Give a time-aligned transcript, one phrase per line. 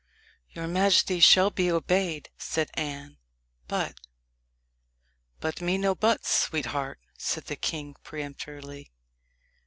[0.49, 3.19] "Your majesty shall be obeyed," said Anne;
[3.67, 3.99] "but"
[5.39, 8.91] "But me no buts, sweetheart," said the king peremptorily.